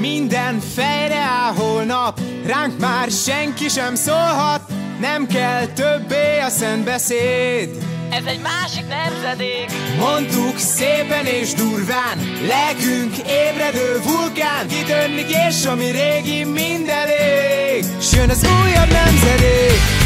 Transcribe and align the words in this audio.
Minden 0.00 0.60
fejre 0.60 1.18
áll 1.18 1.52
holnap, 1.54 2.20
ránk 2.46 2.78
már 2.78 3.10
senki 3.10 3.68
sem 3.68 3.94
szólhat, 3.94 4.60
nem 5.00 5.26
kell 5.26 5.66
többé 5.66 6.38
a 6.46 6.48
szent 6.48 6.84
beszéd. 6.84 7.68
Ez 8.10 8.24
egy 8.24 8.40
másik 8.40 8.84
nemzedék 8.88 9.70
Mondtuk 9.98 10.58
szépen 10.58 11.26
és 11.26 11.52
durván, 11.52 12.18
lelkünk 12.46 13.16
ébredő 13.16 14.00
vulkán, 14.04 14.68
kitörnik 14.68 15.30
és 15.48 15.64
ami 15.64 15.90
régi 15.90 16.44
mind 16.44 16.88
elég, 16.88 17.84
s 18.00 18.12
jön 18.12 18.30
az 18.30 18.44
újabb 18.44 18.90
nemzedék. 18.90 19.99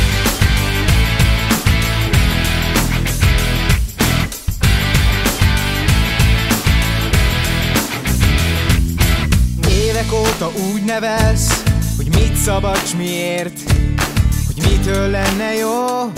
Óta 10.45 10.59
úgy 10.73 10.85
nevelsz, 10.85 11.63
hogy 11.97 12.09
mit 12.09 12.37
szabad, 12.37 12.87
s 12.87 12.95
miért, 12.97 13.59
hogy 14.47 14.71
mitől 14.71 15.11
lenne 15.11 15.55
jó, 15.55 16.13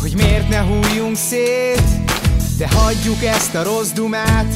hogy 0.00 0.14
miért 0.16 0.48
ne 0.48 0.60
hújjunk 0.60 1.16
szét, 1.16 1.82
de 2.58 2.68
hagyjuk 2.68 3.24
ezt 3.24 3.54
a 3.54 3.62
rossz 3.62 3.90
dumát, 3.90 4.54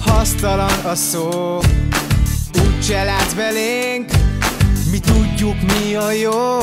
hasztalan 0.00 0.84
a 0.84 0.94
szó. 0.94 1.58
Úgyse 2.66 3.04
látsz 3.04 3.32
belénk, 3.32 4.10
mi 4.90 4.98
tudjuk 4.98 5.56
mi 5.60 5.94
a 5.94 6.12
jó, 6.12 6.58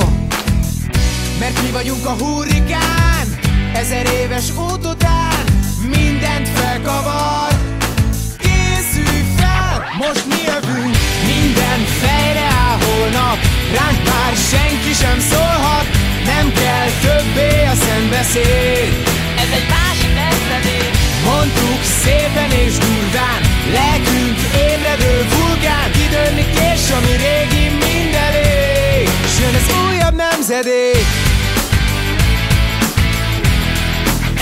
mert 1.39 1.61
mi 1.61 1.71
vagyunk 1.71 2.05
a 2.05 2.15
hurrikán, 2.19 3.39
ezer 3.73 4.05
éves 4.05 4.49
út 4.57 4.85
után, 4.85 5.43
mindent 5.89 6.49
felkavar, 6.49 7.54
beszéd. 18.25 18.93
Ez 19.37 19.49
egy 19.57 19.67
másik 19.69 20.13
nemzedék 20.23 20.91
Mondtuk 21.25 21.81
szépen 22.03 22.51
és 22.51 22.77
durván, 22.77 23.41
lelkünk 23.73 24.37
ébredő 24.69 25.27
vulkán, 25.35 25.91
kidőlnik 25.91 26.53
és 26.73 26.91
ami 26.97 27.13
régi 27.25 27.67
mind 27.69 28.13
elég, 28.27 29.07
s 29.07 29.39
jön 29.39 29.55
az 29.55 29.73
újabb 29.87 30.15
nemzedék. 30.15 31.05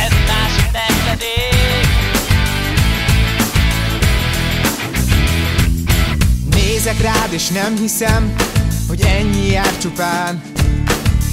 Ez 0.06 0.14
másik 0.28 0.70
nemzedék 0.82 1.88
Nézek 6.56 7.02
rád 7.02 7.34
és 7.34 7.48
nem 7.48 7.76
hiszem, 7.78 8.34
hogy 8.88 9.02
ennyi 9.02 9.52
jár 9.52 9.78
csupán 9.78 10.42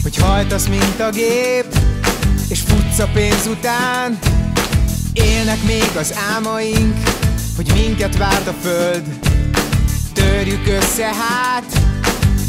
Hogy 0.02 0.16
hajtasz, 0.16 0.66
mint 0.66 1.00
a 1.00 1.10
gép, 1.10 1.69
a 3.00 3.08
pénz 3.12 3.46
után. 3.46 4.18
Élnek 5.12 5.62
még 5.66 5.90
az 5.98 6.14
álmaink, 6.32 6.96
hogy 7.56 7.72
minket 7.74 8.16
várt 8.16 8.46
a 8.46 8.54
föld. 8.62 9.02
Törjük 10.12 10.66
össze 10.66 11.04
hát, 11.04 11.64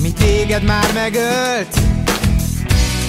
mi 0.02 0.12
téged 0.12 0.64
már 0.64 0.94
megölt. 0.94 1.76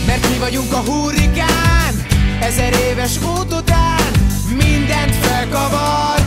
Mert 0.06 0.28
mi 0.28 0.38
vagyunk 0.38 0.72
a 0.72 0.76
hurrikán, 0.76 2.06
ezer 2.40 2.72
éves 2.90 3.12
út 3.22 3.52
után. 3.52 4.10
Mindent 4.56 5.14
felkavar, 5.14 6.20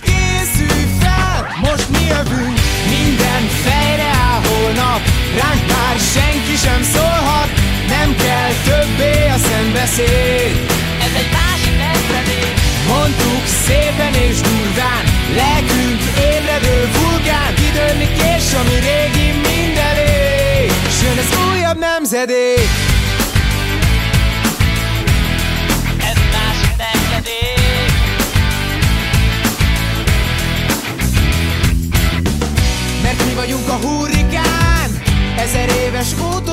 Készülj 0.00 0.86
fel, 1.00 1.48
most 1.60 1.88
mi 1.90 2.04
jövünk 2.08 2.58
Minden 2.88 3.48
fejre 3.64 4.02
áll 4.02 4.40
holnap. 4.48 5.00
Ránk 5.40 5.66
már 5.66 5.96
senki 6.14 6.56
sem 6.56 6.82
szólhat 6.82 7.50
Nem 7.88 8.16
kell 8.16 8.52
többé 8.64 9.17
beszéd 9.80 10.54
Ez 11.06 11.12
egy 11.22 11.30
másik 11.40 11.76
nemzedék 11.86 12.54
Mondtuk 12.92 13.44
szépen 13.66 14.14
és 14.28 14.36
durván 14.48 15.04
Lelkünk 15.40 16.00
ébredő 16.30 16.78
vulkán 16.96 17.50
Kidőlnik 17.60 18.14
és 18.36 18.46
ami 18.60 18.76
régi 18.88 19.28
mind 19.46 19.76
elég 19.90 20.38
S 20.98 21.02
jön 21.02 21.18
az 21.18 21.38
újabb 21.50 21.78
nemzedék. 21.78 22.68
Ez 25.98 26.18
másik 26.32 26.76
nemzedék. 26.76 27.92
Mert 33.02 33.24
mi 33.24 33.34
vagyunk 33.34 33.68
a 33.68 33.72
hurrikán 33.72 35.00
Ezer 35.36 35.68
éves 35.86 36.08
út 36.34 36.48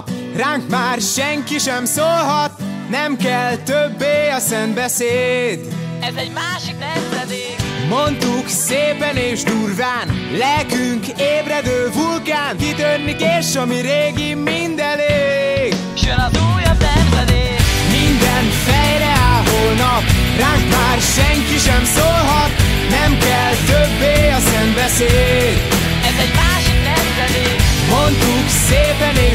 holnap 0.00 0.36
Ránk 0.36 0.68
már 0.68 1.00
senki 1.00 1.58
sem 1.58 1.84
szólhat 1.84 2.50
Nem 2.90 3.16
kell 3.16 3.56
többé 3.56 4.28
a 4.36 4.38
szent 4.38 4.74
beszéd 4.74 5.60
Ez 6.00 6.14
egy 6.16 6.32
másik 6.32 6.76
nemzedék. 6.78 7.56
Mondtuk 7.88 8.48
szépen 8.48 9.16
és 9.16 9.42
durván 9.42 10.08
Lelkünk 10.38 11.06
ébredő 11.06 11.90
vulkán 11.94 12.56
Kitörnik 12.56 13.20
és 13.38 13.54
ami 13.54 13.80
régi 13.80 14.34
mind 14.34 14.78
elég 14.78 15.74
jön 16.02 16.18
az 16.18 16.32
újabb 16.54 16.80
nemzedék. 16.94 17.60
Minden 17.90 18.44
fejre 18.64 19.04
áll 19.04 19.44
holnap 19.44 20.02
Ránk 20.38 20.70
már 20.70 21.00
senki 21.00 21.58
sem 21.58 21.84
szólhat 21.84 22.50
Nem 22.90 23.18
kell 23.18 23.54
többé 23.66 24.30
a 24.30 24.38
szent 24.38 24.74
beszéd 24.74 25.69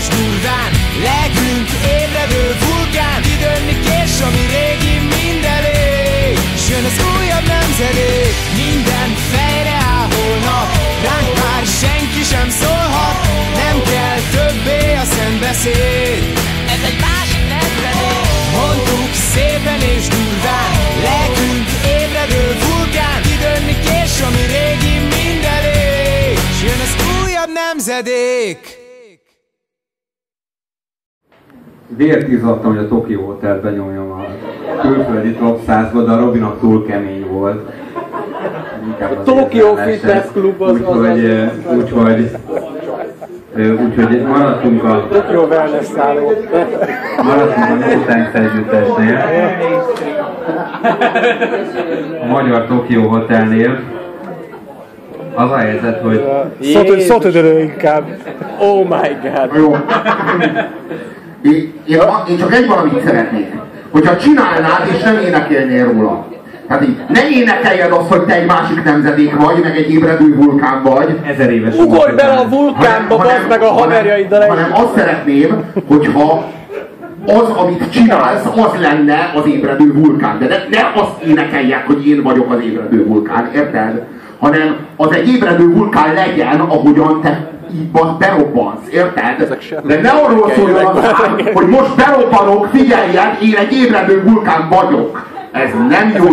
és 0.06 0.16
durván 0.18 0.72
Lelkünk 1.04 1.70
ébredő 2.00 2.44
vulkán 2.64 3.22
Kidönnik 3.22 3.84
és 4.04 4.14
ami 4.28 4.44
régi 4.56 4.96
mind 5.16 5.44
elég 5.58 6.38
S 6.62 6.70
jön 6.70 6.86
az 6.92 6.98
újabb 7.12 7.48
nemzedék 7.58 8.36
Minden 8.62 9.10
fejre 9.32 9.78
áll 9.94 10.10
Ránk 11.06 11.30
már 11.44 11.64
senki 11.82 12.24
sem 12.32 12.50
szólhat 12.62 13.18
Nem 13.62 13.78
kell 13.92 14.20
többé 14.36 14.82
a 15.04 15.06
szent 15.14 15.40
beszéd 15.40 16.24
Ez 16.76 16.82
egy 16.90 17.00
másik 17.08 17.44
nemzedék 17.56 18.24
Mondtuk 18.56 19.12
szépen 19.34 19.82
és 19.96 20.06
durván 20.16 20.72
Lelkünk 21.06 21.68
ébredő 21.98 22.44
vulkán 22.64 23.20
Kidönnik 23.28 23.84
és 24.04 24.14
ami 24.28 24.44
régi 24.56 24.96
mind 25.16 25.44
elég 25.58 26.38
S 26.58 26.60
jön 26.68 26.82
az 26.88 26.94
újabb 27.24 27.52
nemzedék 27.64 28.85
Vért 31.98 32.28
izzadtam, 32.28 32.76
hogy 32.76 32.84
a 32.84 32.88
Tokyo 32.88 33.22
Hotel 33.22 33.60
benyomjam 33.60 34.12
a 34.12 34.26
külföldi 34.82 35.32
top 35.34 35.60
100-ba, 35.68 36.02
de 36.06 36.12
a 36.12 36.20
Robinak 36.20 36.60
túl 36.60 36.86
kemény 36.86 37.26
volt. 37.30 37.70
Inkább 38.88 39.12
az 39.18 39.26
Tokyo. 39.26 39.76
Fitness 39.76 40.26
Club 40.34 40.62
az- 40.62 40.70
az- 40.72 40.80
Úgyhogy, 40.98 41.26
eh, 41.26 41.52
úgyhogy, 41.78 42.30
úgyhogy 43.86 44.22
maradtunk 44.22 44.84
a, 44.84 45.08
jó 45.32 45.44
wellness 45.44 45.86
szálló. 45.86 46.32
maradtunk 47.24 47.84
a 47.84 48.06
Thanks 48.06 48.34
együttesnél. 48.34 49.20
A 52.22 52.26
magyar 52.26 52.66
Tokyo 52.68 53.02
Hotelnél. 53.08 53.80
Az 55.34 55.52
a 55.52 55.56
helyzet, 55.58 56.02
hogy 56.02 56.24
Szótüdölő 57.00 57.60
inkább. 57.60 58.04
Oh 58.60 58.88
my 58.88 59.18
god. 59.22 59.50
Jó. 59.58 59.76
Én, 61.46 61.74
én, 61.86 62.00
én 62.30 62.38
csak 62.38 62.54
egy 62.54 62.68
valamit 62.68 63.06
szeretnék. 63.06 63.48
Hogyha 63.92 64.18
csinálnád 64.18 64.88
és 64.96 65.04
nem 65.04 65.18
énekelnél 65.18 65.86
róla. 65.92 66.28
Tehát 66.68 66.84
így, 66.84 66.98
ne 67.08 67.30
énekeljed 67.30 67.92
azt, 67.92 68.10
hogy 68.10 68.22
te 68.22 68.36
egy 68.36 68.46
másik 68.46 68.84
nemzedék 68.84 69.36
vagy, 69.36 69.60
meg 69.64 69.78
egy 69.78 69.92
ébredő 69.92 70.36
vulkán 70.36 70.84
vagy. 70.84 71.20
ezer 71.26 71.52
éves 71.52 71.76
Ugorj 71.76 72.16
bele 72.16 72.34
a 72.34 72.50
vulkánba, 72.50 73.18
bazd 73.18 73.48
meg 73.50 73.62
a 73.62 73.72
haverjaiddal 73.72 74.40
hanem, 74.40 74.56
hanem 74.56 74.86
azt 74.86 74.98
szeretném, 74.98 75.64
hogyha 75.88 76.46
az, 77.28 77.50
amit 77.58 77.90
csinálsz, 77.90 78.46
az 78.46 78.80
lenne 78.80 79.32
az 79.36 79.48
ébredő 79.48 79.94
vulkán. 79.94 80.40
De 80.40 80.48
ne, 80.48 80.78
ne 80.78 81.02
azt 81.02 81.24
énekelják, 81.28 81.88
hogy 81.88 82.08
én 82.08 82.24
vagyok 82.24 82.54
az 82.54 82.60
ébredő 82.64 83.06
vulkán, 83.06 83.50
érted? 83.56 84.04
Hanem 84.40 84.76
az 84.96 85.12
egy 85.14 85.28
ébredő 85.28 85.74
vulkán 85.74 86.14
legyen, 86.14 86.60
ahogyan 86.60 87.22
te 87.22 87.48
így 87.74 87.88
ba- 87.92 88.18
berobbansz, 88.18 88.88
érted? 88.92 89.58
De 89.84 90.02
ne 90.02 90.10
arról 90.10 90.52
szóljon 90.56 90.86
a 90.86 91.02
szám, 91.02 91.38
hogy 91.54 91.68
most 91.68 91.96
berobbanok, 91.96 92.68
figyeljen, 92.72 93.38
én 93.42 93.56
egy 93.56 93.74
ébredő 93.74 94.24
vulkán 94.24 94.70
vagyok. 94.70 95.34
ez 95.52 95.70
nem 95.90 96.14
jó 96.16 96.24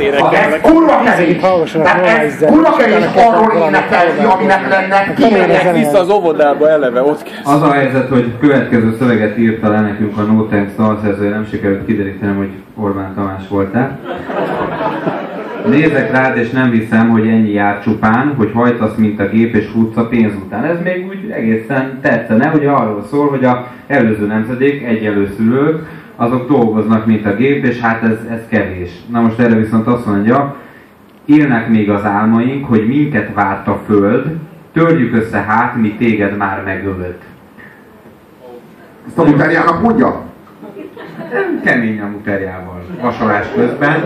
énekelnek. 0.00 0.54
ez 0.54 0.70
kurva 0.70 1.00
kevés. 1.04 1.70
Tehát 1.72 2.06
ez 2.06 2.44
kurva 2.46 2.76
kevés 2.76 3.04
arról 3.14 3.52
énekelni, 3.66 4.24
aminek 4.24 4.68
lenne 4.68 5.14
kéne. 5.14 5.46
zene. 5.62 5.72
Vissza 5.72 5.98
az 5.98 6.10
óvodába 6.10 6.68
eleve, 6.68 7.02
ott 7.02 7.22
kezd. 7.22 7.40
Az 7.44 7.62
a 7.62 7.72
helyzet, 7.72 8.08
hogy 8.08 8.32
következő 8.40 8.96
szöveget 8.98 9.38
írta 9.38 9.68
le 9.68 9.80
nekünk 9.80 10.18
a 10.18 10.22
No 10.22 10.42
Thanks 10.44 10.70
dalszerzője, 10.76 11.30
nem 11.30 11.46
sikerült 11.50 11.86
kiderítenem, 11.86 12.36
hogy 12.36 12.50
Orbán 12.76 13.14
Tamás 13.14 13.42
voltál. 13.48 13.98
Nézek 15.68 16.10
rád, 16.10 16.36
és 16.36 16.50
nem 16.50 16.70
hiszem, 16.70 17.08
hogy 17.08 17.26
ennyi 17.26 17.52
jár 17.52 17.82
csupán, 17.82 18.34
hogy 18.36 18.50
hajtasz, 18.54 18.96
mint 18.96 19.20
a 19.20 19.28
gép, 19.28 19.54
és 19.54 19.66
futsz 19.66 19.96
a 19.96 20.06
pénz 20.06 20.32
után. 20.44 20.64
Ez 20.64 20.82
még 20.82 21.06
úgy 21.06 21.30
egészen 21.30 21.98
tetszene, 22.00 22.46
hogy 22.46 22.66
arról 22.66 23.04
szól, 23.10 23.28
hogy 23.28 23.44
a 23.44 23.66
előző 23.86 24.26
nemzedék, 24.26 24.82
egyelőszülők, 24.82 25.86
azok 26.16 26.48
dolgoznak, 26.48 27.06
mint 27.06 27.26
a 27.26 27.34
gép, 27.34 27.64
és 27.64 27.80
hát 27.80 28.02
ez, 28.02 28.18
ez 28.30 28.40
kevés. 28.48 28.90
Na 29.10 29.20
most 29.20 29.38
erre 29.38 29.54
viszont 29.54 29.86
azt 29.86 30.06
mondja, 30.06 30.56
élnek 31.24 31.68
még 31.68 31.90
az 31.90 32.04
álmaink, 32.04 32.64
hogy 32.64 32.86
minket 32.86 33.34
várt 33.34 33.68
a 33.68 33.82
föld, 33.86 34.36
törjük 34.72 35.14
össze 35.14 35.38
hát, 35.38 35.76
mi 35.76 35.94
téged 35.98 36.36
már 36.36 36.62
megölt. 36.64 37.22
Ezt 39.06 39.18
a 39.18 39.80
mondja? 39.82 40.27
Kemény 41.64 42.00
a 42.00 42.06
muterjával, 42.06 42.82
vasalás 43.00 43.46
közben. 43.54 44.04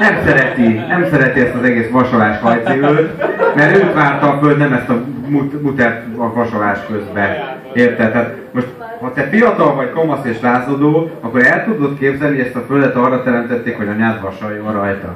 Nem 0.00 0.18
szereti, 0.26 0.72
nem 0.88 1.06
szereti 1.10 1.40
ezt 1.40 1.54
az 1.54 1.62
egész 1.62 1.90
vasalás 1.90 2.40
hajcívőt, 2.40 3.24
mert 3.54 3.76
őt 3.76 3.94
várta 3.94 4.26
a 4.28 4.46
nem 4.56 4.72
ezt 4.72 4.88
a 4.88 5.04
mut, 5.28 5.62
mutert 5.62 6.04
a 6.16 6.32
vasalás 6.32 6.78
közben. 6.90 7.36
Érted? 7.72 8.10
Tehát 8.12 8.34
most, 8.50 8.66
ha 9.00 9.12
te 9.12 9.22
fiatal 9.30 9.74
vagy, 9.74 9.90
komasz 9.90 10.24
és 10.24 10.40
lázadó, 10.40 11.10
akkor 11.20 11.44
el 11.44 11.64
tudod 11.64 11.98
képzelni, 11.98 12.36
hogy 12.36 12.46
ezt 12.46 12.56
a 12.56 12.64
földet 12.68 12.94
arra 12.94 13.22
teremtették, 13.22 13.76
hogy 13.76 13.88
anyád 13.88 14.22
vasaljon 14.22 14.72
rajta. 14.72 15.14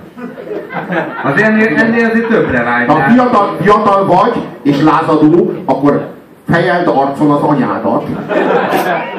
Az 1.25 1.43
ennél, 1.43 1.77
ennél 1.77 2.05
azért 2.05 2.29
többre 2.29 2.59
Ha 2.59 2.65
vágynál. 2.65 3.09
fiatal, 3.11 3.57
fiatal 3.61 4.07
vagy 4.07 4.43
és 4.63 4.83
lázadó, 4.83 5.53
akkor 5.65 6.07
fejeld 6.51 6.87
arcon 6.87 7.31
az 7.31 7.43
anyádat, 7.43 8.05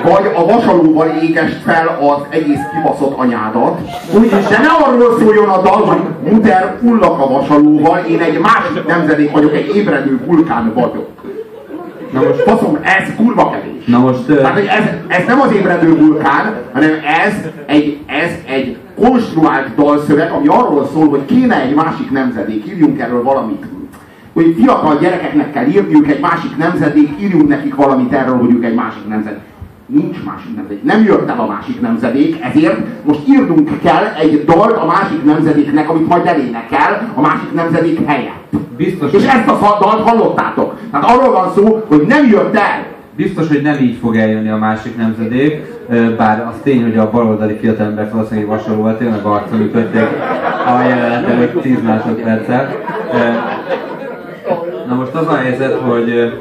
vagy 0.03 0.31
a 0.35 0.45
vasalóval 0.45 1.07
égest 1.07 1.61
fel 1.65 1.97
az 2.01 2.25
egész 2.29 2.59
kibaszott 2.73 3.17
anyádat. 3.17 3.79
Úgyis, 4.15 4.29
de 4.29 4.57
ne 4.57 4.85
arról 4.85 5.19
szóljon 5.19 5.49
a 5.49 5.61
dal, 5.61 5.85
hogy 5.85 6.31
muter 6.31 6.77
ullak 6.81 7.19
a 7.19 7.27
vasalóval, 7.27 7.99
én 8.09 8.19
egy 8.19 8.39
másik 8.39 8.87
nemzedék 8.87 9.31
vagyok, 9.31 9.53
egy 9.53 9.75
ébredő 9.75 10.19
vulkán 10.25 10.71
vagyok. 10.73 11.07
Na 12.13 12.19
most 12.19 12.41
faszom, 12.41 12.79
ez 12.81 13.15
kurva 13.15 13.49
kevés. 13.49 13.85
Na 13.85 13.99
most, 13.99 14.29
ö, 14.29 14.35
Tehát, 14.35 14.53
hogy 14.53 14.65
ez, 14.65 14.83
ez 15.07 15.25
nem 15.27 15.41
az 15.41 15.51
ébredő 15.51 15.97
vulkán, 15.97 16.55
hanem 16.73 16.91
ez 17.25 17.33
egy, 17.65 17.99
ez 18.05 18.31
egy 18.47 18.77
konstruált 19.01 19.75
dalszöveg, 19.75 20.31
ami 20.31 20.47
arról 20.47 20.89
szól, 20.93 21.09
hogy 21.09 21.25
kéne 21.25 21.61
egy 21.61 21.73
másik 21.73 22.11
nemzedék, 22.11 22.67
írjunk 22.67 22.99
erről 22.99 23.23
valamit. 23.23 23.65
Hogy 24.33 24.55
fiatal 24.59 24.97
gyerekeknek 25.01 25.53
kell 25.53 25.65
írniuk 25.65 26.07
egy 26.07 26.19
másik 26.19 26.57
nemzedék, 26.57 27.09
írjunk 27.21 27.47
nekik 27.47 27.75
valamit 27.75 28.13
erről, 28.13 28.37
hogy 28.37 28.51
ők 28.51 28.65
egy 28.65 28.75
másik 28.75 29.07
nemzedék. 29.07 29.41
Nincs 29.85 30.23
másik 30.23 30.55
nemzedék. 30.55 30.83
Nem 30.83 31.03
jött 31.03 31.29
el 31.29 31.39
a 31.39 31.47
másik 31.47 31.81
nemzedék, 31.81 32.41
ezért 32.41 32.77
most 33.05 33.19
írnunk 33.27 33.69
kell 33.83 34.03
egy 34.19 34.43
dalt 34.45 34.77
a 34.77 34.85
másik 34.85 35.23
nemzedéknek, 35.23 35.89
amit 35.89 36.07
majd 36.07 36.25
elénekel 36.25 37.11
a 37.13 37.21
másik 37.21 37.53
nemzedék 37.53 38.07
helyett. 38.07 38.49
biztos, 38.77 39.11
És 39.11 39.25
ezt 39.25 39.47
a 39.47 39.77
dalt 39.81 40.09
hallottátok. 40.09 40.79
Tehát 40.91 41.09
arról 41.09 41.31
van 41.31 41.51
szó, 41.55 41.85
hogy 41.87 42.05
nem 42.07 42.27
jött 42.27 42.55
el. 42.55 42.85
Biztos, 43.15 43.47
hogy 43.47 43.61
nem 43.61 43.77
így 43.81 43.97
fog 44.01 44.15
eljönni 44.15 44.49
a 44.49 44.57
másik 44.57 44.97
nemzedék, 44.97 45.61
bár 46.17 46.45
az 46.47 46.55
tény, 46.63 46.81
hogy 46.81 46.97
a 46.97 47.09
baloldali 47.09 47.57
fiatalember 47.59 48.11
valószínűleg 48.11 48.49
hasonlóan 48.49 48.97
tényleg 48.97 49.23
arcon 49.23 49.61
ütötték 49.61 50.07
a 50.65 50.81
jelenetet, 50.87 51.51
hogy 51.51 51.61
10 51.61 51.77
másodpercet. 51.83 52.77
Na 54.87 54.95
most 54.95 55.13
az 55.13 55.27
a 55.27 55.35
helyzet, 55.35 55.79
hogy 55.79 56.33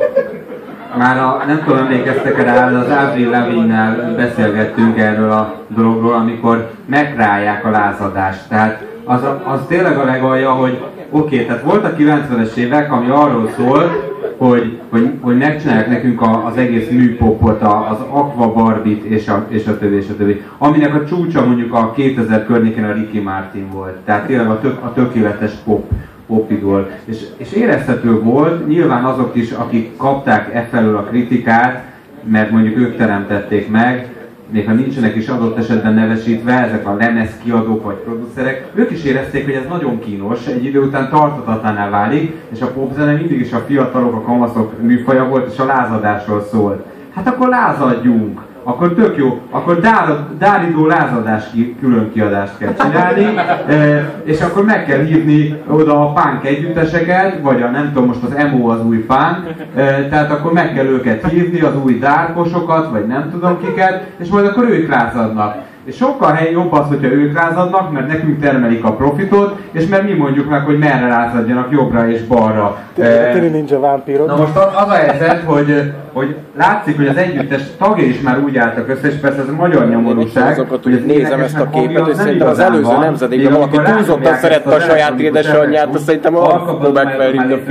már 0.98 1.18
a, 1.18 1.42
nem 1.46 1.62
tudom, 1.64 1.78
emlékeztek 1.78 2.42
rá, 2.42 2.70
de 2.70 2.76
az 2.76 2.88
Avril 2.88 3.30
Lavigne-nál 3.30 4.14
beszélgettünk 4.16 4.98
erről 4.98 5.30
a 5.30 5.54
dologról, 5.68 6.14
amikor 6.14 6.70
megráják 6.86 7.64
a 7.64 7.70
lázadást. 7.70 8.48
Tehát 8.48 8.84
az, 9.04 9.22
a, 9.22 9.42
az 9.46 9.60
tényleg 9.68 9.98
a 9.98 10.04
legalja, 10.04 10.50
hogy 10.50 10.82
oké, 11.10 11.34
okay, 11.34 11.46
tehát 11.46 11.62
volt 11.62 11.84
a 11.84 11.96
90-es 11.96 12.54
évek, 12.54 12.92
ami 12.92 13.08
arról 13.08 13.50
szól, 13.56 14.10
hogy, 14.36 14.80
hogy, 14.90 15.10
hogy 15.20 15.36
megcsinálják 15.36 15.88
nekünk 15.88 16.20
a, 16.20 16.46
az 16.46 16.56
egész 16.56 16.90
műpopot, 16.90 17.62
a, 17.62 17.90
az 17.90 17.98
Aqua 18.10 18.52
Barbit 18.52 19.04
és 19.04 19.28
a, 19.28 19.46
és 19.48 19.66
a 19.66 19.78
többi, 19.78 19.96
és 19.96 20.08
a 20.08 20.16
többi. 20.16 20.42
Aminek 20.58 20.94
a 20.94 21.04
csúcsa 21.04 21.46
mondjuk 21.46 21.74
a 21.74 21.92
2000 21.92 22.46
környékén 22.46 22.84
a 22.84 22.92
Ricky 22.92 23.18
Martin 23.18 23.70
volt. 23.72 23.96
Tehát 24.04 24.26
tényleg 24.26 24.48
a, 24.48 24.60
tök, 24.60 24.84
a 24.84 24.92
tökéletes 24.92 25.52
pop 25.64 25.90
popidol. 26.32 26.90
És, 27.04 27.26
és 27.36 27.52
érezhető 27.52 28.20
volt, 28.20 28.68
nyilván 28.68 29.04
azok 29.04 29.36
is, 29.36 29.50
akik 29.50 29.96
kapták 29.96 30.54
e 30.54 30.68
felől 30.70 30.96
a 30.96 31.02
kritikát, 31.02 31.84
mert 32.24 32.50
mondjuk 32.50 32.76
ők 32.76 32.96
teremtették 32.96 33.70
meg, 33.70 34.12
még 34.50 34.66
ha 34.66 34.72
nincsenek 34.72 35.16
is 35.16 35.28
adott 35.28 35.58
esetben 35.58 35.94
nevesítve, 35.94 36.52
ezek 36.52 36.86
a 36.86 36.94
lemez 36.94 37.30
kiadók 37.42 37.84
vagy 37.84 37.94
producerek, 37.94 38.66
ők 38.74 38.90
is 38.90 39.04
érezték, 39.04 39.44
hogy 39.44 39.54
ez 39.54 39.68
nagyon 39.68 40.00
kínos, 40.00 40.46
egy 40.46 40.64
idő 40.64 40.80
után 40.80 41.10
tartatatlaná 41.10 41.90
válik, 41.90 42.34
és 42.52 42.60
a 42.60 42.72
popzene 42.72 43.12
mindig 43.12 43.40
is 43.40 43.52
a 43.52 43.64
fiatalok, 43.66 44.14
a 44.14 44.22
kamaszok 44.22 44.82
műfaja 44.82 45.28
volt, 45.28 45.52
és 45.52 45.58
a 45.58 45.64
lázadásról 45.64 46.46
szólt. 46.50 46.84
Hát 47.14 47.26
akkor 47.26 47.48
lázadjunk! 47.48 48.40
Akkor 48.62 48.94
tök 48.94 49.16
jó, 49.16 49.40
akkor 49.50 49.80
dár, 49.80 50.16
dáridó 50.38 50.86
lázadás 50.86 51.44
külön 51.80 52.10
kiadást 52.12 52.58
kell 52.58 52.74
csinálni, 52.74 53.24
e, 53.68 54.10
és 54.24 54.40
akkor 54.40 54.64
meg 54.64 54.84
kell 54.84 55.04
hívni 55.04 55.62
oda 55.68 56.00
a 56.00 56.12
punk 56.12 56.44
együtteseket, 56.44 57.38
vagy 57.42 57.62
a 57.62 57.68
nem 57.68 57.92
tudom, 57.92 58.06
most 58.08 58.22
az 58.22 58.34
emo 58.36 58.68
az 58.68 58.84
új 58.84 58.96
punk, 58.96 59.54
e, 59.74 60.08
tehát 60.08 60.30
akkor 60.30 60.52
meg 60.52 60.74
kell 60.74 60.86
őket 60.86 61.30
hívni, 61.30 61.60
az 61.60 61.76
új 61.84 61.98
dárkosokat, 61.98 62.90
vagy 62.90 63.06
nem 63.06 63.30
tudom 63.30 63.58
kiket, 63.64 64.02
és 64.16 64.28
majd 64.28 64.46
akkor 64.46 64.64
ők 64.64 64.88
lázadnak. 64.88 65.56
És 65.84 65.96
sokkal 65.96 66.32
hely 66.32 66.50
jobb 66.50 66.72
az, 66.72 66.86
hogyha 66.88 67.10
ők 67.10 67.34
lázadnak, 67.34 67.92
mert 67.92 68.06
nekünk 68.06 68.40
termelik 68.40 68.84
a 68.84 68.92
profitot, 68.92 69.56
és 69.72 69.86
mert 69.86 70.02
mi 70.02 70.12
mondjuk 70.12 70.48
meg, 70.48 70.64
hogy 70.64 70.78
merre 70.78 71.08
lázadjanak 71.08 71.72
jobbra 71.72 72.08
és 72.08 72.22
balra. 72.22 72.76
E, 72.98 73.32
Tini 73.32 73.48
Ninja 73.48 73.80
vámpírok. 73.80 74.26
Na 74.26 74.36
most 74.36 74.56
az 74.56 74.88
a 74.88 74.92
helyzet, 74.92 75.42
hogy, 75.44 75.92
hogy 76.12 76.36
látszik, 76.56 76.96
hogy 76.96 77.06
az 77.06 77.16
együttes 77.16 77.60
tagjai 77.78 78.08
is 78.08 78.20
már 78.20 78.38
úgy 78.38 78.56
álltak 78.56 78.88
össze, 78.88 79.08
és 79.08 79.14
persze 79.14 79.40
ez 79.40 79.48
a 79.48 79.52
magyar 79.52 79.88
nyomorúság, 79.88 80.50
Azokat, 80.52 80.82
hogy 80.82 80.92
hogy 80.92 81.04
nézem 81.04 81.40
ezt 81.40 81.60
a 81.60 81.70
képet, 81.70 82.08
és 82.08 82.16
szerintem 82.16 82.48
az 82.48 82.58
előző 82.58 82.98
nemzedékben 82.98 83.52
valaki 83.52 83.78
túlzottan 83.92 84.36
szerette 84.36 84.74
a 84.74 84.80
saját 84.80 85.20
édesanyját, 85.20 85.94
azt 85.94 86.04
szerintem 86.04 86.36
a 86.36 86.78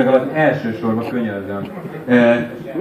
az 0.08 0.22
elsősorban 0.34 1.08
könyörgöm. 1.10 1.68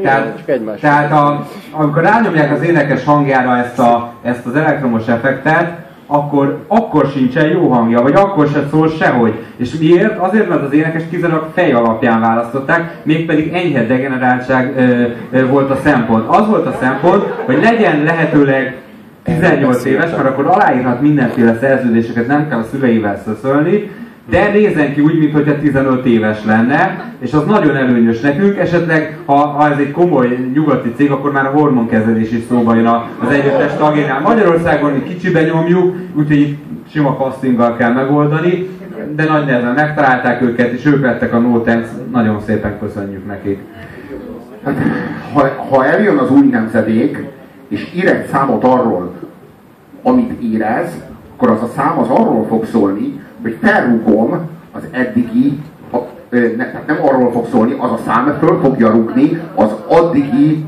Tehát, 0.02 0.42
tehát 0.80 1.12
a, 1.12 1.46
amikor 1.70 2.02
rányomják 2.02 2.52
az 2.52 2.62
énekes 2.62 3.04
hangjára 3.04 3.56
ezt, 3.56 3.78
a, 3.78 4.12
ezt 4.22 4.46
az 4.46 4.54
elektromos 4.54 5.06
effektet, 5.06 5.79
akkor, 6.12 6.64
akkor 6.68 7.06
sincsen 7.06 7.48
jó 7.48 7.68
hangja, 7.68 8.02
vagy 8.02 8.14
akkor 8.14 8.46
se 8.46 8.66
szól 8.70 8.88
sehogy. 8.88 9.32
És 9.56 9.78
miért? 9.78 10.18
Azért, 10.18 10.48
mert 10.48 10.62
az 10.62 10.72
énekes 10.72 11.02
kizárólag 11.10 11.50
fej 11.54 11.72
alapján 11.72 12.20
választották, 12.20 12.96
mégpedig 13.02 13.52
enyhe 13.52 13.86
degeneráltság 13.86 14.74
ö, 14.76 15.04
ö, 15.38 15.46
volt 15.46 15.70
a 15.70 15.76
szempont. 15.84 16.28
Az 16.28 16.46
volt 16.46 16.66
a 16.66 16.76
szempont, 16.80 17.22
hogy 17.22 17.58
legyen 17.62 18.02
lehetőleg 18.02 18.76
18 19.22 19.84
éves, 19.84 20.10
mert 20.10 20.28
akkor 20.28 20.46
aláírhat 20.46 21.00
mindenféle 21.00 21.58
szerződéseket, 21.60 22.26
nem 22.26 22.48
kell 22.48 22.58
a 22.58 22.66
szüleivel 22.70 23.22
szöszölni, 23.24 23.90
de 24.30 24.50
nézzen 24.52 24.94
ki 24.94 25.00
úgy, 25.00 25.18
mintha 25.18 25.58
15 25.58 26.06
éves 26.06 26.44
lenne, 26.44 27.12
és 27.18 27.32
az 27.32 27.44
nagyon 27.44 27.76
előnyös 27.76 28.20
nekünk, 28.20 28.58
esetleg 28.58 29.18
ha, 29.24 29.34
ha 29.34 29.70
ez 29.70 29.78
egy 29.78 29.90
komoly 29.90 30.50
nyugati 30.54 30.92
cég, 30.96 31.10
akkor 31.10 31.32
már 31.32 31.46
a 31.46 31.50
hormonkezelés 31.50 32.30
is 32.30 32.42
szóba 32.48 32.74
jön 32.74 32.86
az 32.86 33.30
együttes 33.30 33.76
tagjánál. 33.76 34.20
Magyarországon 34.20 34.92
mi 34.92 35.02
kicsibe 35.02 35.42
nyomjuk, 35.42 35.96
úgyhogy 36.14 36.40
itt 36.40 36.58
sima 36.90 37.16
castinggal 37.16 37.76
kell 37.76 37.92
megoldani, 37.92 38.68
de 39.16 39.24
nagy 39.24 39.44
nehezen 39.44 39.74
megtalálták 39.74 40.42
őket, 40.42 40.72
és 40.72 40.86
ők 40.86 41.02
lettek 41.02 41.34
a 41.34 41.38
No 41.38 41.60
Thanks. 41.60 41.88
nagyon 42.12 42.40
szépen 42.40 42.78
köszönjük 42.78 43.26
nekik. 43.26 43.58
Hát, 44.64 44.76
ha, 45.32 45.48
ha 45.70 45.84
eljön 45.84 46.16
az 46.16 46.30
új 46.30 46.46
nemzedék, 46.46 47.24
és 47.68 47.92
ír 47.94 48.06
egy 48.06 48.26
számot 48.26 48.64
arról, 48.64 49.14
amit 50.02 50.42
érez, 50.42 50.94
akkor 51.36 51.50
az 51.50 51.62
a 51.62 51.70
szám 51.76 51.98
az 51.98 52.08
arról 52.08 52.46
fog 52.48 52.64
szólni, 52.64 53.19
hogy 53.42 53.58
felrúgom 53.62 54.48
az 54.72 54.82
eddigi, 54.90 55.60
ne, 56.30 56.70
tehát 56.70 56.86
nem 56.86 56.98
arról 57.02 57.32
fog 57.32 57.46
szólni, 57.50 57.76
az 57.78 57.90
a 57.90 57.98
szám 58.06 58.36
föl 58.38 58.60
fogja 58.62 58.90
rúgni 58.90 59.40
az 59.54 59.70
addigi 59.88 60.64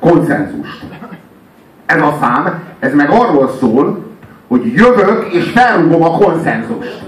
konszenzust. 0.00 0.84
Ez 1.86 2.02
a 2.02 2.16
szám, 2.20 2.62
ez 2.78 2.94
meg 2.94 3.10
arról 3.10 3.50
szól, 3.60 4.04
hogy 4.48 4.72
jövök 4.72 5.32
és 5.32 5.50
felrúgom 5.50 6.02
a 6.02 6.10
konszenzust. 6.10 7.02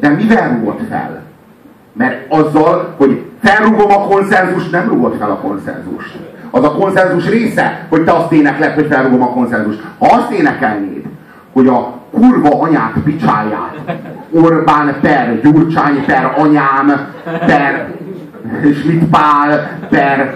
De 0.00 0.08
mivel 0.08 0.48
rúgott 0.48 0.80
fel? 0.88 1.22
Mert 1.92 2.32
azzal, 2.32 2.94
hogy 2.96 3.24
felrúgom 3.42 3.90
a 3.90 4.06
konszenzus, 4.06 4.68
nem 4.68 4.88
rúgod 4.88 5.16
fel 5.18 5.30
a 5.30 5.36
konszenzus. 5.36 6.16
Az 6.50 6.64
a 6.64 6.72
konszenzus 6.72 7.28
része, 7.28 7.86
hogy 7.88 8.04
te 8.04 8.12
azt 8.12 8.32
énekled, 8.32 8.74
hogy 8.74 8.86
felrúgom 8.86 9.22
a 9.22 9.32
konszenzus. 9.32 9.74
Ha 9.98 10.06
azt 10.06 10.30
énekelnéd, 10.30 11.04
hogy 11.52 11.66
a 11.66 11.99
kurva 12.10 12.60
anyát 12.60 12.92
picsáját 13.04 13.74
Orbán 14.30 14.94
per 15.00 15.40
Gyurcsány 15.42 16.04
per 16.04 16.34
anyám 16.36 17.06
per 17.46 17.88
Schmidt 18.74 19.04
Pál 19.04 19.78
per 19.88 20.34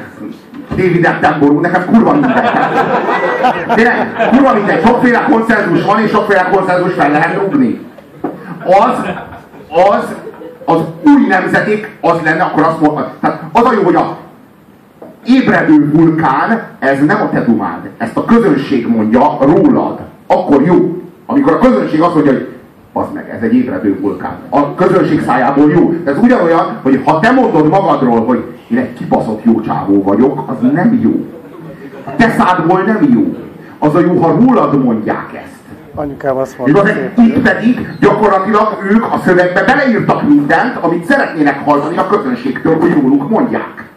David 0.68 1.06
Attenborough, 1.06 1.60
nekem 1.60 1.84
kurva 1.84 2.12
mindegy. 2.12 2.50
Tényleg, 3.74 4.28
kurva 4.30 4.54
mindegy, 4.54 4.86
sokféle 4.86 5.24
konszenzus 5.30 5.84
van, 5.84 6.00
és 6.00 6.10
sokféle 6.10 6.48
konszenzus 6.50 6.92
fel 6.94 7.10
lehet 7.10 7.38
rúgni. 7.40 7.80
Az, 8.64 8.98
az, 9.68 10.14
az 10.64 10.80
új 11.04 11.26
nemzeték 11.28 11.96
az 12.00 12.16
lenne, 12.24 12.42
akkor 12.42 12.62
azt 12.62 12.80
mondta, 12.80 13.12
tehát 13.20 13.42
az 13.52 13.64
a 13.64 13.72
jó, 13.72 13.82
hogy 13.82 13.94
a 13.94 14.16
ébredő 15.24 15.90
vulkán, 15.92 16.62
ez 16.78 17.04
nem 17.04 17.20
a 17.20 17.30
te 17.30 17.44
dumád. 17.44 17.90
Ezt 17.98 18.16
a 18.16 18.24
közönség 18.24 18.86
mondja 18.86 19.38
rólad. 19.40 20.00
Akkor 20.26 20.62
jó. 20.62 20.93
Amikor 21.26 21.52
a 21.52 21.58
közönség 21.58 22.00
azt 22.00 22.14
mondja, 22.14 22.32
hogy 22.32 22.48
az 22.92 23.06
meg, 23.14 23.30
ez 23.30 23.42
egy 23.42 23.54
ébredő 23.54 23.98
vulkán. 24.00 24.36
A 24.48 24.74
közönség 24.74 25.22
szájából 25.22 25.70
jó. 25.70 25.94
Ez 26.04 26.18
ugyanolyan, 26.22 26.78
hogy 26.82 27.00
ha 27.04 27.20
te 27.20 27.30
mondod 27.30 27.68
magadról, 27.68 28.24
hogy 28.24 28.44
én 28.68 28.78
egy 28.78 28.92
kibaszott 28.92 29.44
jó 29.44 29.60
csávó 29.60 30.02
vagyok, 30.02 30.50
az 30.50 30.70
nem 30.72 31.00
jó. 31.02 31.26
A 32.04 32.16
te 32.16 32.34
szádból 32.38 32.80
nem 32.80 33.08
jó. 33.12 33.36
Az 33.78 33.94
a 33.94 34.00
jó, 34.00 34.20
ha 34.20 34.36
rólad 34.40 34.84
mondják 34.84 35.42
ezt. 35.44 35.52
Anyukám 35.94 36.36
azt 36.36 36.58
mondta, 36.58 36.88
itt 37.16 37.38
pedig 37.38 37.88
gyakorlatilag 38.00 38.78
ők 38.90 39.04
a 39.04 39.20
szövegbe 39.24 39.64
beleírtak 39.64 40.28
mindent, 40.28 40.76
amit 40.80 41.04
szeretnének 41.04 41.64
hallani 41.64 41.96
a 41.96 42.06
közönségtől, 42.06 42.78
hogy 42.80 42.92
róluk 42.92 43.28
mondják. 43.28 43.88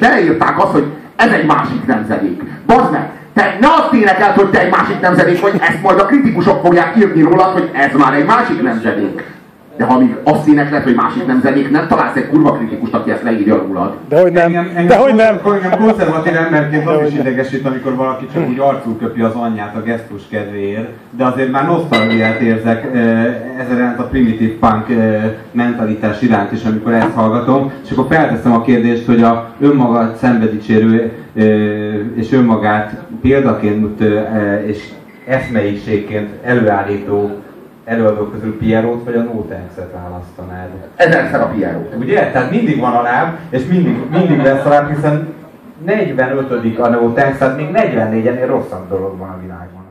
Beleírták 0.00 0.62
azt, 0.62 0.72
hogy 0.72 0.86
ez 1.16 1.30
egy 1.30 1.46
másik 1.46 1.86
nemzedék. 1.86 2.42
Bazd 2.66 2.90
meg! 2.90 3.25
Te 3.36 3.56
ne 3.60 3.66
azt 3.66 3.92
énekelt, 3.92 4.34
hogy 4.36 4.50
te 4.50 4.60
egy 4.60 4.70
másik 4.70 5.00
nemzedék 5.00 5.40
vagy, 5.40 5.60
ezt 5.60 5.82
majd 5.82 5.98
a 5.98 6.06
kritikusok 6.06 6.64
fogják 6.64 6.96
írni 6.96 7.22
rólad, 7.22 7.52
hogy 7.52 7.70
ez 7.72 7.92
már 7.92 8.14
egy 8.14 8.24
másik 8.24 8.62
nemzedék. 8.62 9.22
De 9.76 9.84
ha 9.84 9.98
még 9.98 10.16
azt 10.24 10.48
énekled, 10.48 10.82
hogy 10.82 10.94
másik 10.94 11.26
nemzedék, 11.26 11.70
nem 11.70 11.86
találsz 11.88 12.16
egy 12.16 12.28
kurva 12.28 12.52
kritikust, 12.52 12.94
aki 12.94 13.10
ezt 13.10 13.22
leírja 13.22 13.56
rólad. 13.56 13.94
De 14.08 14.20
hogy 14.20 14.32
nem, 14.32 14.44
Engem, 14.44 14.64
engem, 14.66 14.86
de 14.86 14.96
hogy 14.96 15.14
nem. 15.14 15.38
Engem 15.44 15.78
konzervatív 15.78 16.36
emberként 16.36 16.86
az 16.86 17.06
is 17.06 17.12
nem. 17.12 17.26
idegesít, 17.26 17.66
amikor 17.66 17.94
valaki 17.94 18.26
csak 18.32 18.48
úgy 18.48 18.58
arcul 18.58 18.98
köpi 18.98 19.20
az 19.20 19.34
anyját 19.34 19.76
a 19.76 19.82
gesztus 19.82 20.22
kedvéért, 20.30 20.88
de 21.10 21.24
azért 21.24 21.50
már 21.50 21.66
nosztalgiát 21.66 22.40
érzek 22.40 22.86
iránt 23.74 23.98
a 23.98 24.02
primitív 24.02 24.52
punk 24.52 24.86
mentalitás 25.52 26.22
iránt 26.22 26.52
is, 26.52 26.64
amikor 26.64 26.92
ezt 26.92 27.14
hallgatom, 27.14 27.72
és 27.84 27.90
akkor 27.90 28.06
felteszem 28.10 28.52
a 28.52 28.62
kérdést, 28.62 29.06
hogy 29.06 29.22
a 29.22 29.50
önmagát 29.60 30.16
szembedicsérő 30.16 31.12
és 32.16 32.32
önmagát 32.32 32.92
példaként 33.20 34.00
és 34.66 34.88
eszmeiségként 35.26 36.28
előállító 36.42 37.30
előadók 37.86 38.32
közül 38.32 38.58
Pierrot 38.58 39.04
vagy 39.04 39.14
a 39.14 39.22
Notenxet 39.22 39.92
választanád? 39.92 40.68
Ezerszer 40.96 41.40
a 41.40 41.46
Piero. 41.46 41.78
Ugye? 41.98 42.30
Tehát 42.30 42.50
mindig 42.50 42.80
van 42.80 42.94
a 42.94 43.02
láb, 43.02 43.38
és 43.50 43.66
mindig, 43.66 43.96
mindig 44.10 44.42
lesz 44.42 44.64
a 44.64 44.68
láb, 44.68 44.94
hiszen 44.94 45.34
45. 45.84 46.78
a 46.78 46.88
Notex, 46.88 47.38
tehát 47.38 47.56
még 47.56 47.68
44-ennél 47.72 48.46
rosszabb 48.46 48.88
dolog 48.88 49.18
van 49.18 49.28
a 49.28 49.40
világban. 49.42 49.85